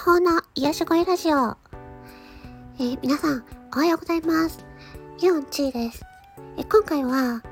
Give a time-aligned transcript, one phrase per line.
[0.00, 1.58] 法の癒し声ラジオ。
[2.78, 3.44] えー、皆さん、
[3.74, 4.64] おはようございます。
[5.20, 6.02] ユンチーです。
[6.56, 7.42] え今回は、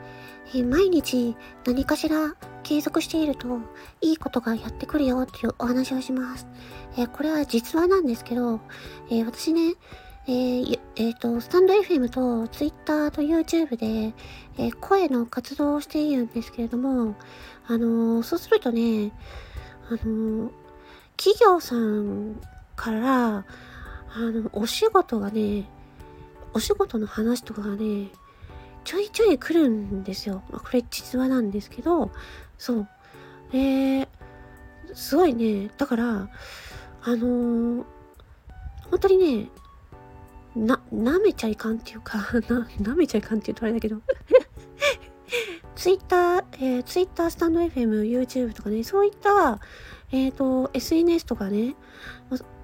[0.54, 3.60] え毎日何かしら継続していると
[4.00, 6.46] いいことがやってくるよっていうお話をします。
[6.96, 8.60] えこれは実話なんですけど、
[9.10, 9.74] え私ね、
[10.26, 14.14] えー、え、ー、と、スタンド FM と Twitter と YouTube で、
[14.56, 17.14] え声の活動をしているんですけれども、
[17.66, 19.12] あのそうするとね、
[19.90, 20.50] あの
[21.18, 22.40] 企業さん
[22.76, 23.44] から、あ
[24.16, 25.68] の、お仕事がね、
[26.54, 28.08] お仕事の話とかがね、
[28.84, 30.42] ちょいちょい来るんですよ。
[30.50, 32.10] まあ、これ実話なんですけど、
[32.56, 32.88] そう。
[33.52, 34.08] えー、
[34.94, 36.30] すごいね、だから、
[37.02, 37.84] あのー、
[38.90, 39.50] 本当にね、
[40.54, 44.00] な、舐めちゃいかんっていうか、 な、舐めちゃいかんって言うとあれだけど
[45.74, 49.60] ツイッター、えー、ツイッター、スタンド FM、YouTube とかね、そういった、
[50.10, 51.74] えっ、ー、と、SNS とかね、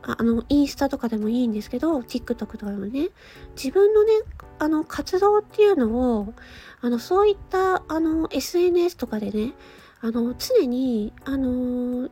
[0.02, 3.08] あの、インスタとかでもいいんですけど、TikTok とかでもね、
[3.56, 4.12] 自分のね、
[4.58, 6.34] あの、活動っていうのを、
[6.80, 9.52] あの、そういった、あの、SNS とかでね、
[10.00, 12.10] あの、常に、あの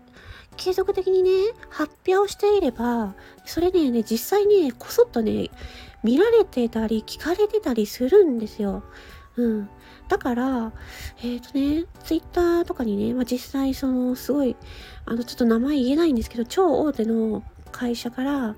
[0.56, 1.30] 継続的にね、
[1.70, 5.50] 発表していれば、それね、ね実際ね、こそっとね、
[6.03, 8.83] 見られてたり、聞かれてたりするんですよ。
[9.36, 9.69] うん。
[10.08, 10.72] だから、
[11.22, 14.56] えっ、ー、とね、ツイッターとかにね、まあ、実際その、すごい、
[15.06, 18.56] あの、ちょっと名前言えないんですけど、超大手の会社から、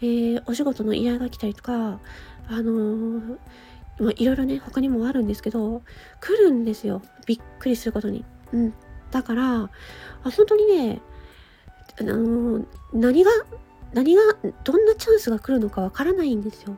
[0.00, 2.00] えー、お仕事の依頼が来たりとか、
[2.48, 3.38] あのー、
[3.98, 5.82] まあ、いろいろね、他にもあるんですけど、
[6.20, 7.02] 来るんですよ。
[7.26, 8.24] びっくりすることに。
[8.52, 8.74] うん。
[9.10, 9.70] だから、あ
[10.24, 11.00] 本当にね、
[12.00, 13.30] あのー、何が、
[13.94, 14.22] 何が、
[14.64, 16.76] どんなチャンスが来るのかわからないんですよ。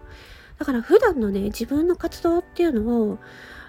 [0.58, 3.18] だから普段のね、自分の活動っていうのを、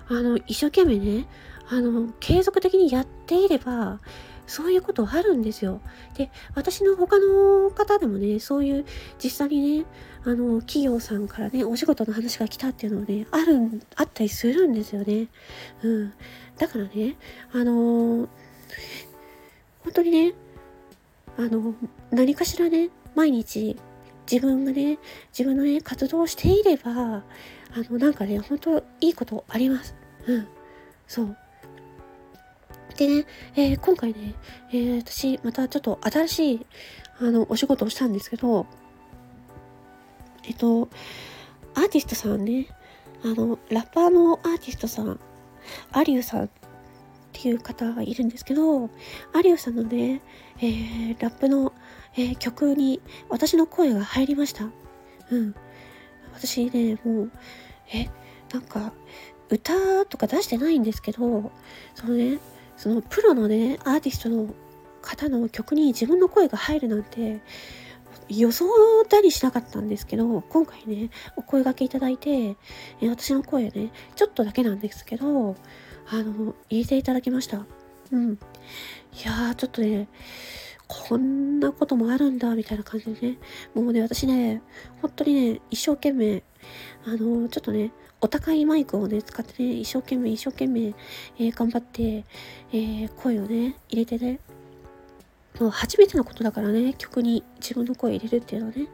[0.08, 1.28] あの、一生懸命ね、
[1.70, 4.00] あの、継続的にやっていれば、
[4.48, 5.82] そういうことあるんですよ。
[6.16, 8.86] で、私の他の方でもね、そういう
[9.18, 9.86] 実際にね、
[10.24, 15.28] あの、企業さんからね、お仕事の話が来たっていうのはね、ある、あったりするんですよね。
[15.84, 16.14] うん。
[16.58, 17.16] だからね、
[17.52, 18.30] あの
[19.84, 20.34] 本当にね、
[21.38, 21.74] あの、
[22.12, 23.78] 何かしらね、毎日
[24.30, 24.98] 自分がね、
[25.32, 27.24] 自分のね、活動をしていれば、あ
[27.90, 29.96] の、なんかね、本当いいことあります。
[30.28, 30.48] うん。
[31.08, 31.38] そう。
[32.98, 33.26] でね、
[33.56, 34.34] えー、今回ね、
[34.72, 36.66] えー、私、またちょっと新しい、
[37.20, 38.66] あの、お仕事をしたんですけど、
[40.44, 40.90] えっと、
[41.74, 42.68] アーティストさんね、
[43.24, 45.20] あの、ラッパーのアーティストさん、
[45.92, 46.50] アリューさん
[47.36, 48.90] っていう方がいるんですけど、
[49.34, 50.22] アリューさんのね、
[50.60, 51.74] えー、ラップの、
[52.16, 54.70] えー、曲に私の声が入りました。
[55.32, 55.54] うん。
[56.34, 57.32] 私ね、もう、
[57.94, 58.10] え、
[58.54, 58.94] なんか、
[59.50, 61.52] 歌とか出してないんですけど、
[61.94, 62.40] そのね、
[62.78, 64.54] そのプロのね、アーティストの
[65.02, 67.42] 方の曲に自分の声が入るなんて、
[68.30, 68.66] 予想
[69.10, 72.56] だにしなかったんですけど、今回ね、お声掛けいただいて、
[73.02, 75.56] え私の声ね、ちょっとだけなんですけど、
[76.10, 77.66] あの、入れていただきました？
[78.12, 78.34] うん。
[78.34, 78.38] い
[79.26, 80.08] やー、ちょっとね、
[80.88, 83.38] こんなこともあるんだ、みたいな感じでね。
[83.74, 84.62] もうね、私ね、
[85.02, 86.44] 本当にね、一生懸命、
[87.06, 90.94] あの、ちょっとね、お高いマイクをね、使ってね、一生懸命、一生懸命、
[91.40, 92.24] えー、頑張って、
[92.72, 94.40] えー、声をね、入れてね、
[95.60, 98.88] もう初めてのことだからね、曲に自分の声入れるっていうのはね。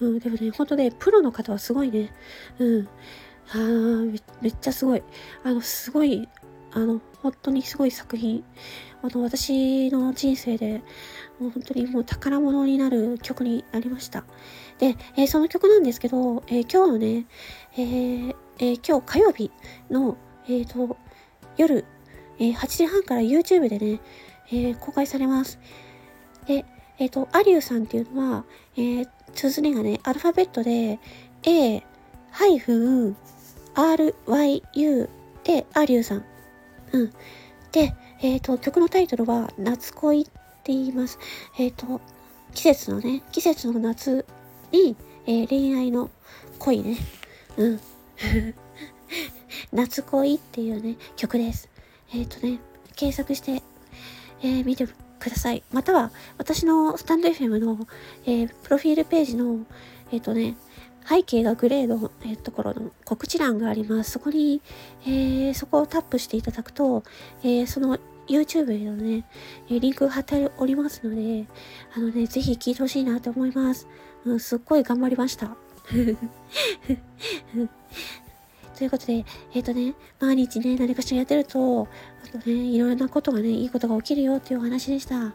[0.00, 2.12] うん、でもね、本当ね、プロの方はすごいね。
[2.58, 2.88] うん。
[3.48, 5.02] あめめっちゃすごい。
[5.44, 6.28] あの、すごい、
[6.76, 8.44] あの、本当にすごい作品。
[9.02, 10.82] あの、私の人生で、
[11.40, 14.26] もう本当にもう宝物になる曲になりました。
[14.78, 17.24] で、えー、その曲なんですけど、えー、今日のね、
[17.72, 19.50] えー、えー、今日火曜日
[19.90, 20.98] の、えっ、と、
[21.56, 21.86] 夜、
[22.38, 24.00] え8時半から YouTube でね、
[24.52, 25.58] え公開されます。
[26.46, 26.66] で、
[26.98, 28.44] えっ、と、アリューさんっていうのは、
[28.76, 31.00] えー、綴りがね、アルファベットで、
[31.42, 31.84] A-RYU
[35.44, 36.35] で、アリューさん。
[36.92, 37.12] うん。
[37.72, 40.32] で、えっ、と、曲のタイトルは、夏恋って
[40.66, 41.18] 言います。
[41.58, 42.00] えっ、と、
[42.54, 44.24] 季節のね、季節の夏
[44.72, 44.96] に、
[45.26, 46.10] えー、恋愛の
[46.58, 46.96] 恋ね。
[47.56, 47.80] うん。
[49.72, 51.68] 夏恋っていうね、曲です。
[52.14, 52.60] えっ、ー、とね、
[52.94, 53.62] 検索して、
[54.42, 55.62] え、見てください。
[55.72, 57.86] または、私のスタンド FM の、
[58.24, 59.66] え、プロフィールページの、
[60.12, 60.56] えっ、とね、
[61.08, 64.10] 背景がグレーの、えー、ところの告知欄があります。
[64.12, 64.60] そこに、
[65.04, 67.04] えー、そこをタップしていただくと、
[67.42, 69.24] えー、その YouTube のね、
[69.68, 71.46] リンク貼っておりますので、
[71.96, 73.86] あのね、ぜひ聞いてほしいなと思います。
[74.24, 75.56] うん、すっごい頑張りました。
[78.76, 79.24] ということで、
[79.54, 81.88] えっ、ー、とね、毎日ね、何かしらやってると、
[82.24, 85.32] あとね、いろいろなことがね、いいことが起きるよっていうお話でした。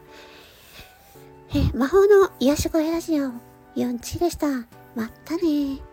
[1.54, 3.32] え魔法の癒し声ラジオ、
[3.74, 4.81] 4チでした。
[4.94, 5.91] またね。